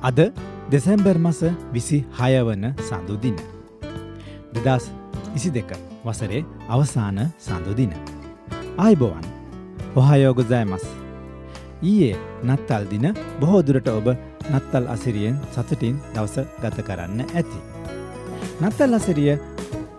අද 0.00 0.18
දෙසැම්බර් 0.70 1.18
මස 1.18 1.40
විසි 1.72 2.04
හයවන 2.14 2.64
සඳුදින. 2.78 3.36
දෙදස් 4.54 4.84
විසි 5.34 5.50
දෙක 5.50 5.70
වසරේ 6.04 6.44
අවසාන 6.68 7.18
සඳුදින. 7.38 7.92
ආයිබෝවන් 8.78 9.26
ඔහයෝගොදෑමස්. 9.96 10.84
ඊයේ 11.82 12.16
නත්තල් 12.44 12.84
දින 12.90 13.06
බොහෝදුරට 13.40 13.88
ඔබ 13.88 14.06
නත්තල් 14.52 14.86
අසිරියෙන් 14.86 15.36
සතුටින් 15.52 15.96
දවස 16.14 16.36
ගත 16.62 16.78
කරන්න 16.82 17.20
ඇති. 17.28 17.58
නත්තල් 18.60 18.94
අසිරිය 18.94 19.34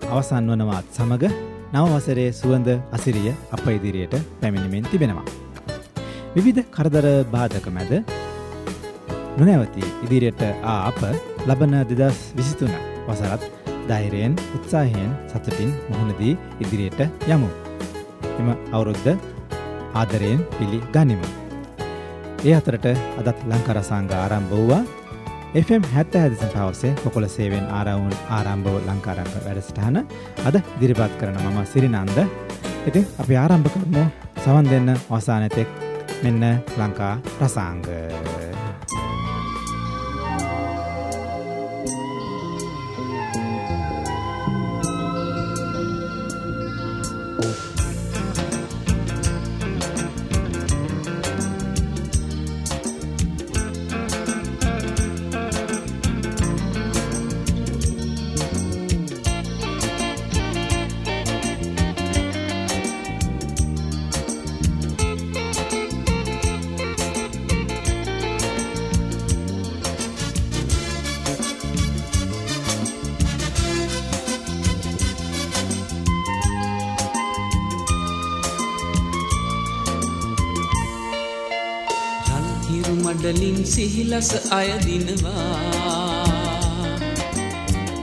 අවසන් 0.09 0.47
වනවාත් 0.50 0.88
සමඟ 0.91 1.27
නවවසරේ 1.73 2.31
සුවඳ 2.31 2.70
අසිරිය 2.91 3.36
අප 3.52 3.68
ඉදිරියට 3.68 4.16
පැමිණිමෙන් 4.39 4.88
තිබෙනවා. 4.91 5.27
විවිධ 6.36 6.63
කරදර 6.71 7.05
බාධක 7.31 7.68
මැද 7.70 8.19
නොනැවති 9.38 9.84
ඉදිරියට 10.05 10.41
ආ 10.64 10.77
අප 10.89 11.02
ලබන 11.48 11.76
දෙදස් 11.91 12.20
විසිතුන 12.38 12.73
වසරත් 13.08 13.44
දෛරයෙන් 13.90 14.35
උත්සාහයෙන් 14.55 15.12
සතුටින් 15.27 15.73
මුහුණදී 15.90 16.38
ඉදිරියට 16.59 17.02
යමු. 17.27 17.49
එම 18.40 18.49
අවුරුද්ධ 18.71 19.12
ආදරයෙන් 19.94 20.41
පිළි 20.57 20.80
ගනිමු. 20.94 21.27
ඒ 22.45 22.55
අතරට 22.55 22.85
අදත් 23.20 23.40
ලංකරසංග 23.49 24.12
ආරම්භ 24.13 24.52
වූවා 24.52 24.84
FM 25.55 25.84
හැත්ත 25.93 26.13
හැදිසන් 26.13 26.52
පවසේ 26.54 26.93
කොකොල 27.04 27.27
සේවෙන් 27.27 27.66
ආරවුන් 27.71 28.16
ආරම්භව 28.30 28.76
ලංකාරම්භ 28.88 29.38
වැඩසටහන 29.46 29.98
අද 30.48 30.55
දිරිපත් 30.80 31.13
කරන 31.20 31.40
මම 31.43 31.59
සිරිනන්ද 31.66 32.20
ඉතින් 32.88 33.05
අපි 33.21 33.35
ආරම්භ 33.35 33.71
කරමු 33.73 34.05
සවන් 34.43 34.70
දෙන්න 34.71 34.93
අවසානතෙක් 34.93 35.68
මෙන්න 36.23 36.43
ලංකා 36.77 37.16
රසාංග. 37.41 37.84
මඩලින් 82.95 83.57
සිහිලස 83.66 84.29
අයදිනවා 84.51 85.47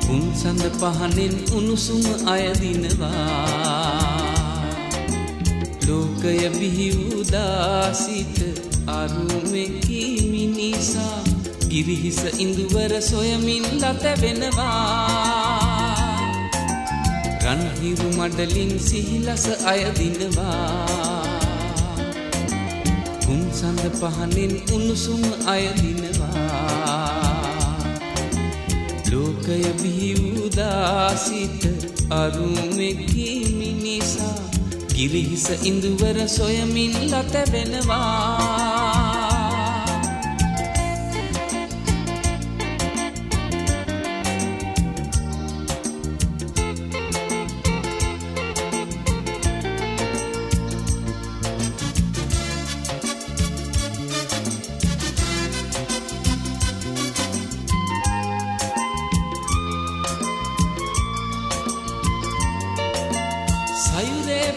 උන්සඳ 0.08 0.62
පහනෙන් 0.80 1.34
උණුසුම 1.52 2.04
අයදිනවා 2.26 3.26
ලෝකය 5.88 6.36
බිහිවූදාසිත 6.58 8.36
අරුමෙකි 8.88 10.02
මිනිසා. 10.30 11.18
ගිරිහිස 11.68 12.20
ඉඳුවර 12.38 12.92
සොයමින් 13.02 13.64
ලතැවෙනවා 13.80 14.66
රන්හිරු 17.44 18.08
මඩලින් 18.18 18.72
සිහිලස 18.80 19.44
අයදිනවා 19.64 21.15
සඳ 23.56 23.84
පහනෙන් 23.92 24.52
උණුසුම 24.74 25.22
අයදිනවා 25.46 26.46
ලෝකය 29.10 29.62
බිහිවූදාසිත 29.80 31.62
අරුමෙකි 32.12 33.28
මිනිසා 33.52 34.36
ගිරිහිස 34.94 35.48
ඉඳුවර 35.62 36.18
සොයමින් 36.28 36.94
ලතැවෙනවා 37.10 38.65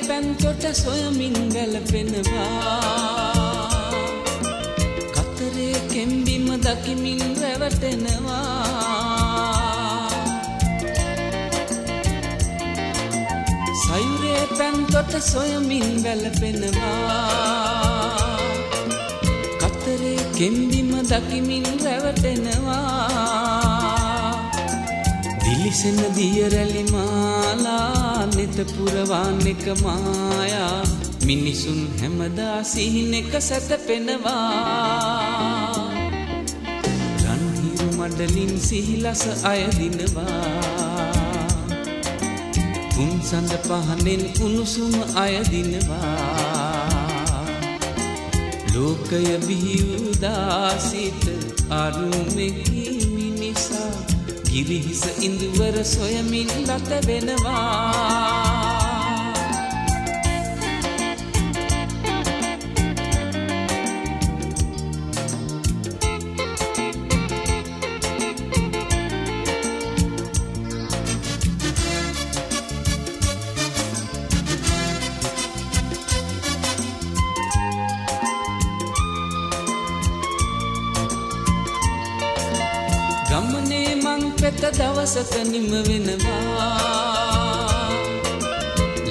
පැන්තොට 0.07 0.63
සොයමින් 0.73 1.35
ගැලපෙනවා 1.53 3.29
කතරේ 5.15 5.75
කෙම්බිම 5.93 6.47
දකිමින් 6.65 7.21
රැවටෙනවා. 7.41 8.79
සයුරේ 13.83 14.43
පැන්තොට 14.57 15.13
සොයමින් 15.23 16.03
වැලපෙනවා 16.03 17.29
කතරේ 19.61 20.19
කෙම්බිම 20.37 20.91
දකිමින් 21.11 21.65
රැවටෙනවා. 21.83 23.09
දිලිසෙන 25.43 25.99
දියරැලි 26.15 26.83
මාලා 26.91 28.08
නෙත 28.59 28.71
පුරවාන් 28.75 29.39
එක 29.47 29.63
මායා 29.79 30.83
මිනිසුන් 31.23 31.79
හැමදා 31.99 32.57
සිහින 32.63 33.13
එක 33.13 33.31
සැතපෙනවා 33.39 34.35
රන්හිරු 37.23 37.87
මඩලින් 37.99 38.53
සිහිලස 38.59 39.23
අයදිනවා 39.43 40.43
උන්සඳ 42.97 43.53
පහනෙන් 43.63 44.23
උණුසුම 44.43 44.95
අයදිනවා 45.15 46.13
ලෝකය 48.73 49.23
බිහිවූදාසිත 49.47 51.23
අරුමෙකි 51.71 52.83
මිනිසා 53.09 54.19
ගිරිහිස 54.49 55.03
ඉඳුවර 55.21 55.75
සොයමින් 55.85 56.49
ලත 56.65 56.89
වෙනවා. 57.07 58.28
දවසක 85.09 85.35
නිම 85.51 85.71
වෙනවා. 85.87 86.69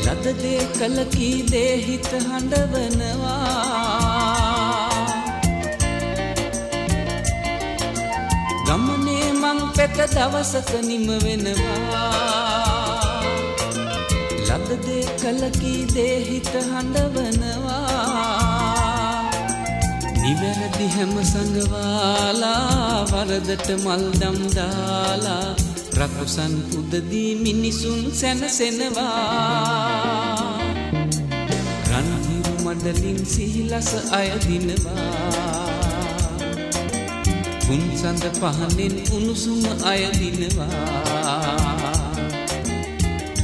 ලදදේ 0.04 0.62
කලකී 0.78 1.38
දේහිත 1.50 2.10
හඬවනවා. 2.26 3.32
ගමනේ 8.66 9.32
මං 9.32 9.58
පෙත 9.76 9.98
දවසක 10.14 10.70
නිම 10.86 11.08
වෙනවා. 11.24 12.12
ලදදේ 14.48 15.04
කලකී 15.20 15.82
දේහිත 15.94 16.52
හඬවනවා. 16.70 17.82
නිවැරදි 20.20 20.86
හැම 20.96 21.14
සඟවාලා 21.32 23.04
වරදට 23.10 23.68
මල්දම් 23.84 24.38
දාලා 24.56 25.67
රකුසන් 25.98 26.52
පුදදී 26.70 27.34
මිනිසුන් 27.34 28.00
සැනසෙනවා. 28.14 29.08
රන්හිරු 31.90 32.54
මඩලින් 32.64 33.18
සිහිලස 33.26 33.90
අයදිනවා. 34.10 35.06
පුන්සඳ 37.66 38.24
පහනෙන් 38.38 38.94
උණුසුම 39.16 39.64
අයදිනවා. 39.84 40.70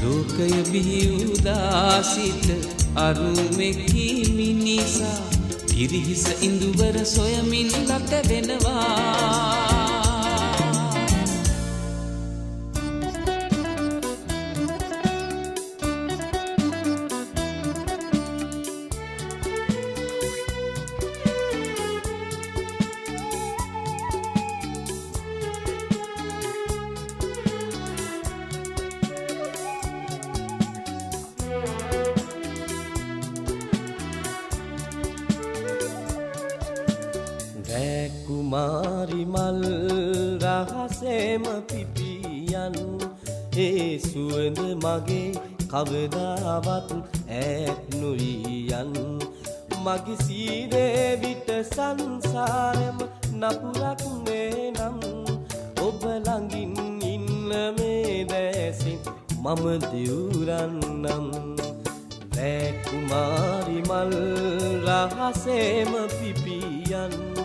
ලෝකය 0.01 0.51
බිහිවුදාසිට 0.73 2.49
අරුමෙකි 2.97 4.07
මිනිසා. 4.31 5.21
පිරිහිස 5.69 6.25
ඉඳුවර 6.41 6.97
සොයමින් 7.07 7.71
ලට 7.89 8.13
වෙනවා. 8.29 9.74
කවදාවත් 45.75 46.91
ඈත් 47.31 47.95
නොවියන්. 48.01 48.93
මගේ 49.85 50.17
සීදේ 50.25 51.19
විට 51.23 51.49
සංසාරෙම 51.71 52.99
නපුරක් 53.41 54.03
නේ 54.27 54.71
නම්. 54.71 55.01
ඔබ 55.87 56.01
ළඟින් 56.17 56.77
ඉන්න 57.13 57.29
මේ 57.79 58.25
දැසින් 58.25 59.01
මම 59.43 59.65
දිවුරන්නම්. 59.91 61.27
රෑ 62.37 62.71
කුමාරි 62.87 63.79
මල් 63.89 64.15
රහසේම 64.87 65.93
පිපියන්. 66.17 67.44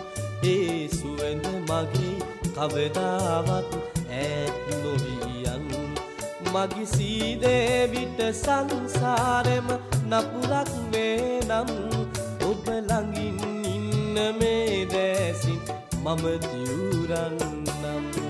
ඒ 0.50 0.88
සුවඳ 0.90 1.44
මගේ 1.62 2.16
කවදාවත් 2.54 3.70
ඈත් 4.14 4.60
මගි 6.52 6.84
සීදේ 6.86 7.86
විට 7.86 8.20
සංසාරෙම 8.34 9.68
නපුරක් 10.10 10.70
වේ 10.92 11.38
නම් 11.40 11.70
ඔබ 12.48 12.64
ළඟින් 12.80 13.38
ඉන්න 13.66 14.18
මේ 14.38 14.80
දැසින් 14.86 15.60
මම 16.04 16.24
දියුරන්නම් 16.42 18.29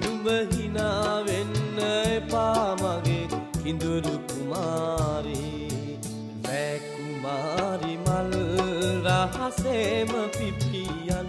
නුඹ 0.00 0.26
හිනාවෙන්න 0.52 1.78
එපා 1.88 2.68
මගේ 2.82 3.26
කිඳුරු 3.62 4.14
කුමාරී. 4.28 5.98
වැකුමාරි 6.44 7.94
මල් 8.06 8.32
රහසේම 9.06 10.12
පිපියන්. 10.38 11.28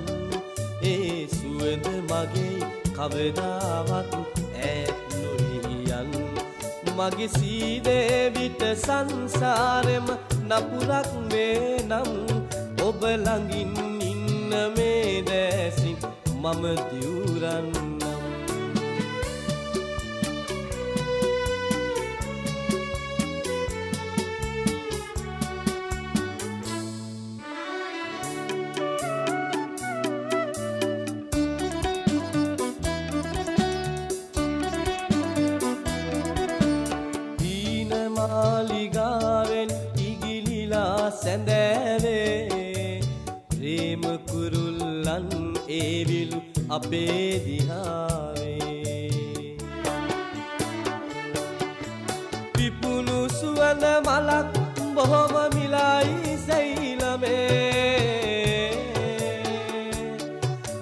සුවඳ 1.33 1.85
මගේ 2.09 2.59
කවදාවත් 2.95 4.11
ඈත් 4.11 4.11
නොහියන් 4.11 4.50
මගේ 6.97 7.29
සීදේ 7.29 8.31
විට 8.35 8.61
සංසාරෙම 8.77 10.07
නපුරක් 10.49 11.09
වේ 11.31 11.77
නම් 11.83 12.11
ඔබ 12.81 13.01
ළඟින් 13.15 13.73
ඉන්න 14.01 14.53
මේ 14.75 15.23
දැසින් 15.23 15.97
මම 16.35 16.63
දිවුරන්නම් 16.89 18.00
අපේ 46.81 47.39
දිහාවේ. 47.45 48.57
පිපුණු 52.55 53.17
සුවඳ 53.29 53.85
මලක් 54.05 54.53
බොහොම 54.95 55.35
මිලයි 55.55 56.33
සෛලමේ 56.45 57.37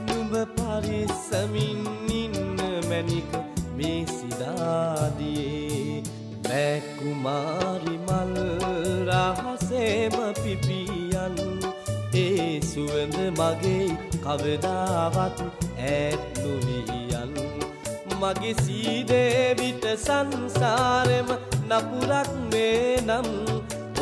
නුඹ 0.08 0.34
පරිස්සමින් 0.56 1.84
ඉන්න 2.22 2.38
මැනික 2.90 3.32
මේ 3.78 4.02
සිදාදියේ 4.16 6.04
බැකුමාරි 6.48 7.96
මල් 8.08 8.34
රහසේම 9.10 10.16
පිපියන්. 10.44 11.36
ඒ 12.16 12.52
සුවඳ 12.72 13.18
මගේ 13.40 13.88
කවදාවත් 14.24 15.18
ඈත් 15.18 15.38
නොවියන් 15.40 15.59
මගේ 18.30 18.54
සීදේ 18.64 19.56
විට 19.58 19.86
සංසාරෙම 19.98 21.30
නපුරක් 21.70 22.30
මේ 22.52 22.98
නම් 23.02 23.28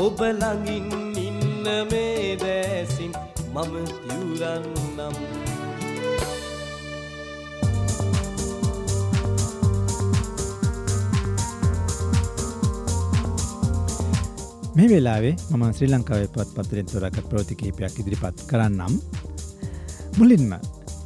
ඔබ 0.04 0.20
ළඟින් 0.22 1.16
ඉන්න 1.18 1.68
මේ 1.92 2.36
දැසින් 2.42 3.14
මම 3.54 3.74
තිවුරන්නම් 4.02 5.16
මේ 14.76 14.90
වෙලාවේ 14.90 15.36
මම 15.52 15.64
ශ්‍රී 15.74 15.92
ලංකාවේ 15.94 16.34
පත් 16.36 16.50
පත්තරෙන් 16.56 16.90
තොරකට 16.92 17.30
ප්‍රෝති 17.30 17.56
කිහිපයක් 17.56 18.00
ඉදිරිපත් 18.00 18.44
කරන්නම්. 18.50 19.00
මුලින්ම 20.20 20.52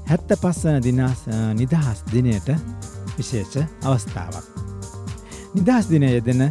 හැත්ත 0.09 0.31
පස්වන 0.41 0.81
දිනස් 0.83 1.19
නිදහස් 1.55 1.99
දිනයට 2.13 2.49
විශේෂ 3.21 3.55
අවස්ථාවක්. 3.83 4.45
නිදහස් 5.55 5.85
දිනය 5.89 6.07
යෙදෙන 6.09 6.43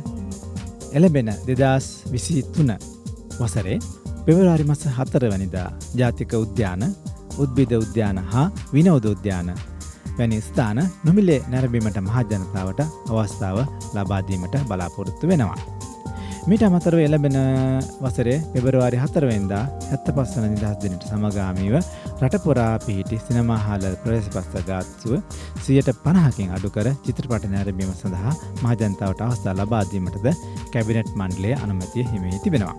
එලබෙන 0.92 1.30
දෙදස් 1.48 1.86
විසි 2.12 2.42
තුන 2.54 2.70
වසරේ 3.38 3.78
පෙවරාරි 4.26 4.64
මස 4.64 4.82
හතරවනිදා 4.98 5.68
ජාතික 5.94 6.32
උද්‍යාන 6.36 6.82
උද්බිධ 7.38 7.76
උද්‍යාන 7.76 8.18
හා 8.32 8.46
විනෝද 8.72 9.04
උද්‍යාන 9.06 9.50
වැනි 10.18 10.40
ස්ථාන 10.40 10.80
නොමිලේ 11.04 11.40
නැරබීමට 11.48 12.00
මහජනතාවට 12.02 12.80
අවස්ථාව 13.10 13.58
ලබාදීමට 13.94 14.56
බලාපොරොත්තු 14.68 15.28
වෙනවා. 15.28 15.79
මිට 16.48 16.62
අමතරව 16.62 17.00
එලබෙන 17.00 17.36
වසරේ 18.00 18.36
පෙබරවාරි 18.52 18.96
හතරවෙන්දා 18.96 19.62
හැත්ත 19.88 20.06
පස්සන 20.08 20.46
නිදහස් 20.46 20.78
දෙනට 20.82 21.04
සමගාමීව 21.08 21.74
රටපොරා 22.20 22.72
පිහිටි 22.78 23.18
සිනමාහාල 23.18 23.84
ප්‍රවේශ 24.02 24.30
පස්ස 24.30 24.64
ගාත්සුව 24.64 25.12
සියයට 25.58 25.90
පණහකින් 26.04 26.54
අඩුකර 26.56 26.88
චිත්‍රපට 27.04 27.46
නැරබීම 27.46 27.92
සඳහා 27.92 28.32
මහජනතාවට 28.62 29.22
අවස්ථා 29.26 29.54
ලබාදීමටද 29.54 30.28
කැබිනට් 30.72 31.12
මණ්ඩලේ 31.14 31.54
අනුමතිය 31.58 32.06
හිමේ 32.06 32.40
තිබෙනවා. 32.40 32.76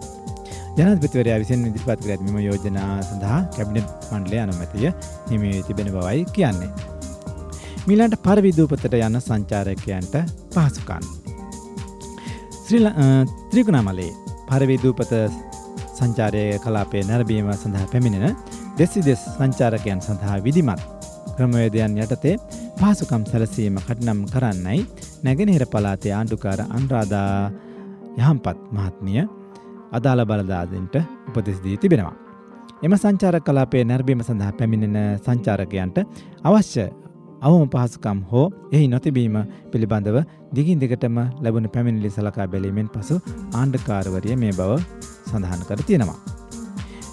ජනපතිවරයා 0.77 1.39
විසින් 1.39 1.67
ඉදිරිපත් 1.69 2.03
කර 2.03 2.11
ඇත්මම 2.11 2.37
යෝජනා 2.39 2.91
සඳහා 3.03 3.39
කැබිනට් 3.55 4.11
මණ්ඩලේ 4.11 4.41
අනුමතිය 4.41 4.89
හිමේ 5.29 5.57
තිබෙන 5.63 5.93
බවයි 5.93 6.25
කියන්නේ. 6.33 6.71
මිලන්ට 7.87 8.21
පරවිදූපතට 8.23 8.93
යන්න 8.99 9.21
සංචාරකයන්ට 9.21 10.23
පහසුකන්. 10.53 11.20
ත්‍රිකුණමලේ 13.51 14.11
පරවිදූපත 14.47 15.11
සංචාරය 15.93 16.43
කලාපේ 16.59 17.03
නැරබීම 17.03 17.49
සඳහා 17.53 17.87
පැමිණෙන 17.87 18.35
දෙසි 18.77 19.01
දෙස් 19.01 19.21
සංචාරකයන් 19.33 19.99
සඳහා 20.01 20.37
විදිමත් 20.45 20.81
ක්‍රමවේදයන් 21.37 21.97
යටතේ 21.97 22.35
පහසුකම් 22.79 23.23
සැලසීම 23.25 23.75
කටනම් 23.79 24.19
කරන්නයි 24.33 24.79
නැගෙනහිර 25.23 25.65
පලාතේ 25.65 26.13
ආණ්ඩුකාර 26.13 26.61
අන්රාධා 26.69 27.51
යහම්පත් 28.17 28.57
මහත්මිය 28.71 29.21
අදාළ 29.91 30.25
බලදාදෙන්ට 30.25 30.95
උපදෙස්දී 31.29 31.77
තිබෙනවා. 31.77 32.15
එම 32.83 32.93
සංචාර 32.95 33.37
කලාපේ 33.41 33.83
නැරබීම 33.83 34.23
සඳහා 34.23 34.51
පැමිණෙන 34.53 35.19
සංචාරකයන්ට 35.19 35.97
අවශ්‍ය 36.43 36.85
අවම 37.41 37.63
පහසුකම් 37.69 38.19
හෝ 38.31 38.45
එහි 38.71 38.87
නොතිබීම 38.87 39.37
පිළිබඳව 39.71 40.17
දිගින් 40.53 40.81
දිගටම 40.83 41.17
ලැබුණ 41.43 41.67
පැමිණිලි 41.69 42.09
සලකා 42.09 42.47
බැලීමෙන් 42.47 42.89
පසු 42.89 43.15
ආණ්ඩකාරවරිය 43.53 44.35
මේ 44.35 44.53
බව 44.53 44.71
සඳහන් 45.29 45.63
කර 45.69 45.81
තියෙනවා. 45.83 46.19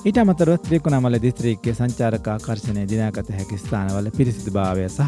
ඊට 0.01 0.19
අමතරව 0.19 0.53
ත්‍රිකුණමල 0.61 1.19
දිස්ත්‍රීක්කේ 1.19 1.75
සංචාරක 1.75 2.29
ආකර්ශණය 2.29 2.83
දිනාගත 2.87 3.31
හැකි 3.31 3.57
ස්ථානවල 3.57 4.11
පිරිසිදු 4.19 4.53
භාවය 4.53 4.85
සහ 4.89 5.03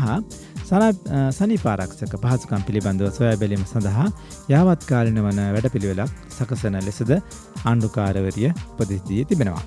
සනිපාරක්ෂක 1.32 2.16
පහසුකම් 2.24 2.64
පිළිබඳව 2.66 3.10
සොයා 3.12 3.36
බැලීම 3.36 3.64
සඳහා 3.64 4.08
යාවත්කාලින 4.48 5.20
වන 5.26 5.42
වැඩපිළිවෙලක් 5.56 6.16
සකසන 6.30 6.80
ලෙසද 6.88 7.12
ආණ්ඩුකාරවරිය 7.16 8.48
උපදෙස්දී 8.50 9.24
තිබෙනවා. 9.24 9.64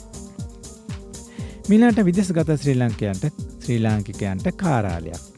මිලාට 1.70 2.02
විදෙස්ගත 2.04 2.52
ශ්‍රී 2.56 2.78
ලංකයන්ට 2.78 3.30
ශ්‍රී 3.60 3.80
ලාංකිකයන්ට 3.80 4.52
කාරාලයක්. 4.58 5.33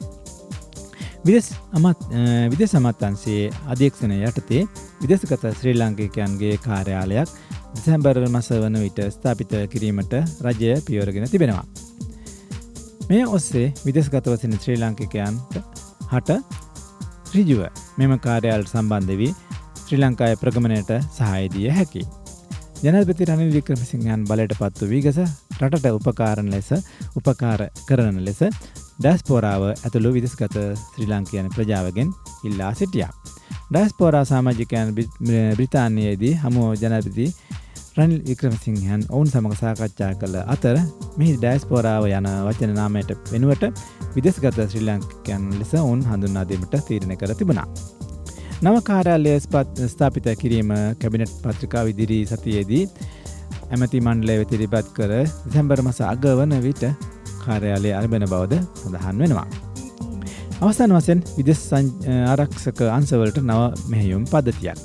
විදෙස් 1.26 1.48
අමත් 1.78 2.02
විදෙස් 2.54 2.74
සමත්තන්සේ 2.76 3.46
අධ්‍යක්ෂණය 3.74 4.18
යටතේ 4.28 4.62
විදෙස්ගත 5.02 5.46
ශ්‍රී 5.60 5.74
ලාංකිකයන්ගේ 5.80 6.58
කාර්යාලයක් 6.66 7.32
දෙසැම්බර් 7.78 8.20
මස 8.28 8.50
වන 8.64 8.78
විට 8.84 9.00
ස්ථාපිත 9.16 9.56
කිරීමට 9.72 10.14
රජය 10.46 10.76
පියවරගෙන 10.88 11.26
තිබෙනවා. 11.32 11.66
මේ 13.10 13.24
ඔස්සේ 13.38 13.74
විදෙස්ගතවසින 13.88 14.54
ශ්‍රී 14.60 14.78
ලාංකිකයන්ට 14.84 15.58
හට 16.14 16.38
රිජුව 17.36 17.66
මෙම 17.98 18.14
කාර්යාල් 18.28 18.68
සම්බන්ධ 18.74 19.18
වී 19.24 19.34
ශ්‍රී 19.82 20.02
ලංකාය 20.04 20.38
ප්‍රගමණයට 20.44 20.94
සහයදිය 21.18 21.68
හැකි. 21.80 22.06
ජනපති 22.86 23.26
රනිල් 23.32 23.52
වික්‍රමසිංහන් 23.58 24.30
බලයට 24.30 24.58
පත්තු 24.62 24.94
වීගස 24.94 25.20
රටට 25.58 25.92
උපකාරණ 25.98 26.54
ලෙස 26.54 26.70
උපකාර 27.18 27.70
කරන 27.90 28.18
ලෙස 28.28 28.42
ඩැස්පෝරාව 29.00 29.64
ඇතුළු 29.70 30.10
විදෙස්ගත 30.16 30.56
ශ්‍රී 30.82 31.08
ලංකයන 31.12 31.48
ප්‍රජාවගෙන් 31.56 32.10
ඉල්ලා 32.48 32.72
සිටියා. 32.80 33.12
ඩස්පෝරා 33.74 34.26
සාමාජිකයන් 34.30 34.94
බ්‍රිතාන්යේදී 35.58 36.34
හමුව 36.44 36.76
ජනපති 36.82 37.26
රනිල් 37.98 38.22
වික්‍රමසිංහන් 38.28 39.04
ඔවුන් 39.10 39.30
සමඟ 39.32 39.58
සාකච්ඡා 39.62 40.12
කළ 40.22 40.38
අතර 40.54 40.78
මෙහි 41.20 41.34
ඩෑස්පෝරාව 41.42 42.08
යන 42.12 42.30
වචන 42.48 42.74
නාමයට 42.80 43.12
වෙනුවට 43.34 43.66
විදෙස්ගත 44.16 44.60
ශ්‍රී 44.64 44.86
ලංකයන් 44.90 45.50
ලෙස 45.60 45.74
ඔවුන් 45.82 46.06
හඳුන්නාදීමට 46.12 46.78
තීරණ 46.90 47.16
කර 47.22 47.36
තිබුණා. 47.42 47.68
නව 48.64 48.76
කාරාලය 48.90 49.36
ස්ථාපිත 49.94 50.32
කිරීම 50.44 50.72
කැබිනට් 51.02 51.36
පත්‍රිකා 51.44 51.84
විදිරී 51.90 52.24
සතියේදී 52.32 52.84
ඇමති 53.72 54.04
මණ්ඩලය 54.06 54.40
වෙතිරිපත් 54.44 54.96
කර 55.00 55.14
සැම්බර් 55.54 55.84
මස 55.88 56.02
අග 56.14 56.32
වන 56.40 56.58
විට 56.68 56.86
කාර්යාලය 57.46 57.92
අරබෙන 58.00 58.26
බවද 58.34 58.60
සඳහන් 58.82 59.24
වෙනවා. 59.24 59.48
අවසන් 60.62 60.96
වසෙන් 60.98 61.22
විදෙස් 61.38 61.62
ආරක්ෂක 61.76 62.82
අන්සවලට 62.98 63.40
නව 63.44 63.62
මෙහෙයුම් 63.92 64.24
පද්ධතියක්. 64.34 64.80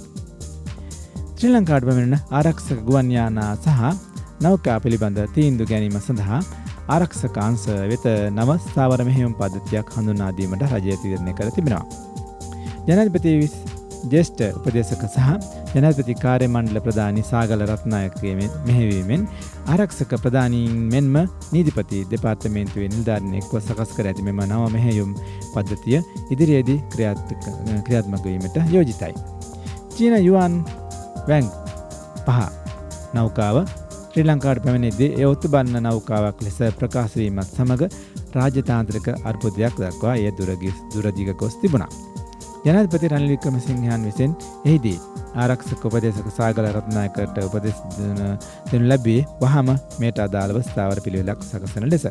ශ්‍රී 1.37 1.53
ලංකාට 1.53 1.85
පමෙන 1.89 2.17
ආරක්ෂක 2.39 2.81
ගුවන්යානා 2.89 3.53
සහ 3.57 3.93
නෞකා 4.41 4.79
පිළිබඳ 4.85 5.21
තීන්දු 5.37 5.69
ගැනීම 5.71 5.97
සඳහා 6.01 6.41
ආරක්ෂකාංස 6.89 7.65
වෙත 7.91 8.07
නව 8.31 8.59
ස්ථාවර 8.65 9.03
මෙහෙයුම් 9.09 9.35
පද්ධතියක් 9.41 9.93
හඳුනාදීමට 9.97 10.65
රජය 10.73 10.97
තිරණය 11.03 11.35
කර 11.39 11.51
තිබෙනවා. 11.57 11.85
ජනතිපති 12.87 13.35
ජෙස්ට 14.13 14.41
උපදේශක 14.59 15.03
සහ 15.07 15.29
ජනතිපති 15.75 16.15
කාර්ය 16.23 16.47
මණ්ඩල 16.49 16.81
ප්‍රධානි 16.87 17.23
සාගල 17.31 17.65
රත්නායකීමෙන් 17.67 18.55
මෙහෙවීමෙන් 18.69 19.27
ආරක්ෂක 19.75 20.15
ප්‍රධානීන් 20.25 20.79
මෙන්ම 20.95 21.17
නීතිපති 21.53 22.01
දෙපාර්තමේන්තුවේ 22.13 22.89
නිල්ධාරණයෙක්ව 22.95 23.53
සකස් 23.61 23.93
කර 23.97 24.11
ඇති 24.13 24.27
මෙම 24.29 24.41
නව 24.47 24.71
මෙහෙයුම් 24.77 25.13
පද්ධතිය 25.55 26.01
ඉදිරියේදී 26.31 26.79
ක්‍රියාත්මකවීමට 26.95 28.57
යෝජිතයි. 28.75 29.15
චීන 29.97 30.17
යුවන් 30.25 30.57
වැං 31.29 31.53
පහ 32.27 32.41
නෞකාව 33.15 33.65
ශ්‍රී 34.11 34.27
ලංකාට 34.27 34.63
පැමිණිදේ 34.65 35.11
එය 35.19 35.27
ඔත්තු 35.33 35.53
බන්න 35.53 35.87
නෞකාවක් 35.87 36.43
ලෙස 36.47 36.59
ප්‍රකාශවීමත් 36.79 37.57
සමඟ 37.57 37.85
රාජතාන්ත්‍රක 38.37 39.11
අර්පුදයක් 39.25 39.83
දක්වා 39.83 40.17
ඒ 40.17 40.33
දුරගිස් 40.39 40.79
දුරදිග 40.95 41.37
ගොස් 41.43 41.61
තිබුණා. 41.63 42.10
ජනපති 42.65 43.09
රනිලික්‍රම 43.13 43.57
සිංහයන් 43.67 44.03
විසින් 44.09 44.33
එහිදී 44.65 44.99
ආරක්ෂක 45.37 45.85
උපදේශක 45.89 46.29
සාගල 46.39 46.67
රත්නායකට 46.71 47.39
උපදෙස් 47.47 47.79
දෙනු 48.71 48.85
ලැබේ 48.91 49.23
වහම 49.43 49.69
මේට 50.01 50.19
අදාළව 50.27 50.59
ස්ථාවර 50.69 50.99
පිළිවෙලක් 51.05 51.41
සකසන 51.43 51.87
ලෙස. 51.93 52.05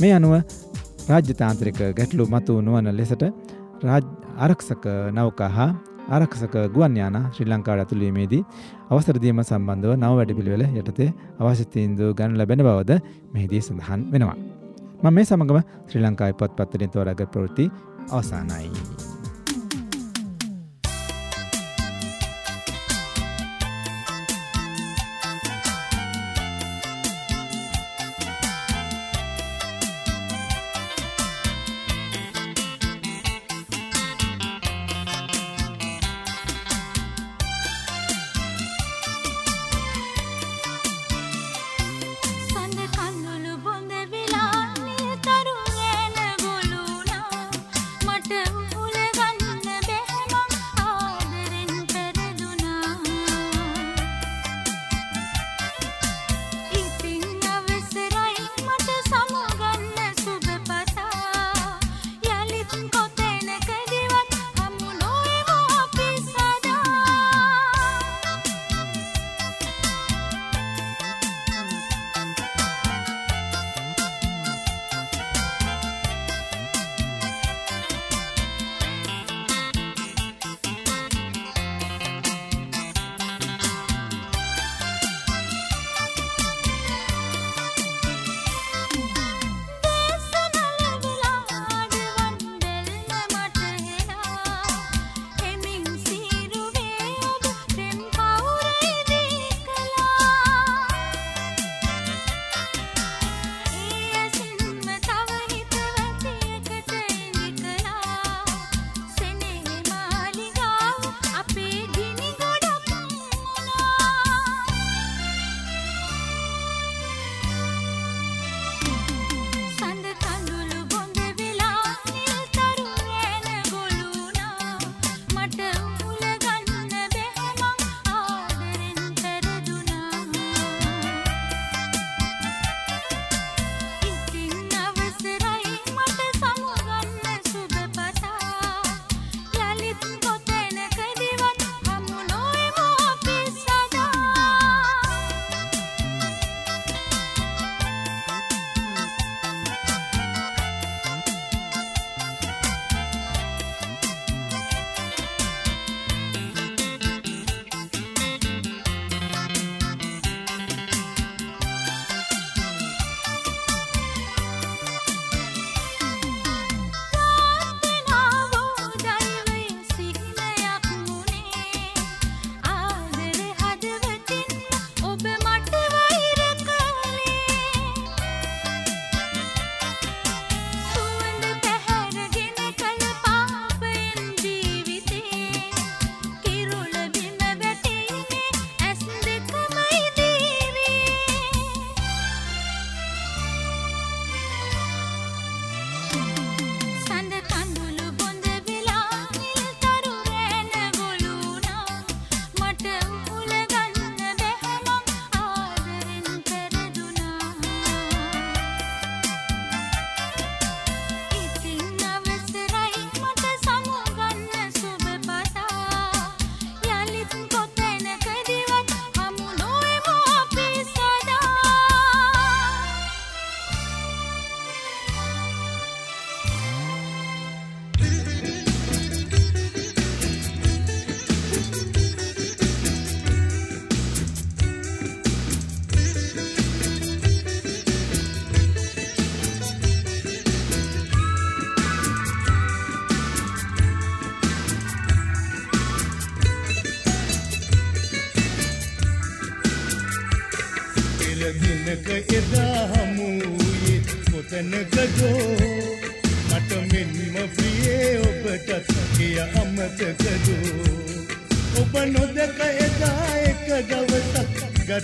මේ 0.00 0.12
අනුව 0.18 0.34
රාජ්‍යතාන්ත්‍රික 1.10 1.80
ගැටලු 1.98 2.24
මතු 2.34 2.54
නුවන 2.60 2.88
ලෙසට 3.00 3.24
ආරක්ෂක 4.38 4.84
නෞකා 5.12 5.50
හා 5.56 5.70
ආරක්ෂක 6.10 6.54
ගුවන්යාන 6.76 7.18
ශ්‍රී 7.34 7.48
ලංකාවට 7.50 7.82
ඇතුළීමේදී 7.84 8.42
අවසරදීම 8.90 9.42
සම්බන්ධව 9.42 9.92
නව 9.96 10.12
වැඩිපිළිවෙල 10.20 10.64
යටතේ 10.72 11.10
අවශ්‍යතීන්දු 11.40 12.14
ගන්න 12.20 12.38
ලැබෙන 12.40 12.64
බවද 12.68 13.00
මෙහිදී 13.34 13.62
සඳහන් 13.66 14.00
වෙනවා. 14.14 14.38
ම 15.02 15.06
මේ 15.10 15.26
සමගම 15.26 15.60
ශ්‍රී 15.88 16.04
ලංකායි 16.06 16.38
පොත් 16.40 16.56
පත්තරින් 16.58 16.94
තෝරග 16.96 17.22
ප්‍රවෘති 17.34 17.70
අවසානයි. 18.10 18.97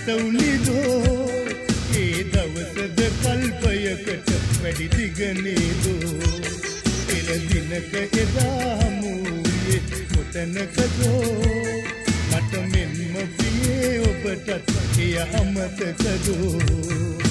දවසක් 0.05 0.07
ගතවුනිදෝ 0.07 1.29
ඒ 1.93 2.23
දවසද 2.23 2.99
කල්පයකට 3.15 4.29
වැඩි 4.61 4.89
දිගනේදෝ 4.89 6.13
එලදිනක 7.09 8.15
එදා 8.15 8.75
හමුයේ 8.75 9.81
කොතනකදෝ 10.11 11.35
මට 12.31 12.53
මෙන්ම 12.71 13.29
ප්‍රියේ 13.29 14.01
ඔබටත් 14.01 14.73
එය 14.99 15.19
අමතකදෝ 15.19 17.24